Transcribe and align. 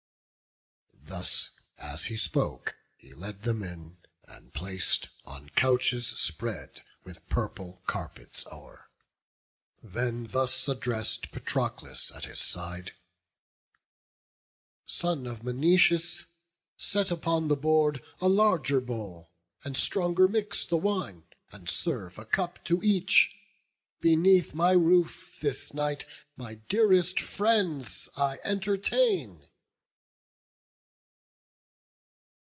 Thus 1.03 1.49
as 1.77 2.05
he 2.05 2.15
spoke, 2.15 2.77
he 2.95 3.11
led 3.11 3.41
them 3.41 3.63
in, 3.63 3.97
and 4.25 4.53
plac'd 4.53 5.09
On 5.25 5.49
couches 5.55 6.07
spread 6.07 6.83
with, 7.03 7.27
purple 7.27 7.81
carpets 7.85 8.45
o'er, 8.49 8.89
Then 9.83 10.25
thus 10.27 10.69
address'd 10.69 11.31
Patroclus 11.31 12.11
at 12.15 12.23
his 12.25 12.39
side: 12.39 12.93
"Son 14.85 15.27
of 15.27 15.43
Menoetius, 15.43 16.27
set 16.77 17.11
upon 17.11 17.49
the 17.49 17.57
board 17.57 18.01
A 18.21 18.29
larger 18.29 18.79
bowl, 18.79 19.31
and 19.65 19.75
stronger 19.75 20.29
mix 20.29 20.65
the 20.65 20.77
wine, 20.77 21.23
And 21.51 21.67
serve 21.67 22.19
a 22.19 22.25
cup 22.25 22.63
to 22.65 22.81
each: 22.81 23.35
beneath 23.99 24.53
my 24.53 24.71
roof 24.71 25.39
This 25.41 25.73
night 25.73 26.05
my 26.37 26.55
dearest 26.69 27.19
friends 27.19 28.07
I 28.15 28.39
entertain." 28.45 29.47